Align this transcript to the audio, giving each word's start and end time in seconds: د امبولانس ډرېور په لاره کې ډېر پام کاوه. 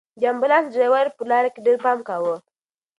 د 0.19 0.21
امبولانس 0.31 0.67
ډرېور 0.75 1.05
په 1.17 1.23
لاره 1.31 1.49
کې 1.53 1.63
ډېر 1.65 1.77
پام 1.85 1.99
کاوه. 2.07 2.35